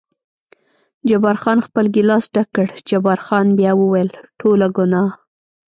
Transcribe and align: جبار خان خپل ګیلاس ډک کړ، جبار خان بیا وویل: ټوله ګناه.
جبار 1.09 1.37
خان 1.41 1.57
خپل 1.67 1.85
ګیلاس 1.95 2.25
ډک 2.33 2.47
کړ، 2.55 2.67
جبار 2.89 3.19
خان 3.25 3.47
بیا 3.57 3.71
وویل: 3.81 4.09
ټوله 4.39 4.67
ګناه. 4.77 5.09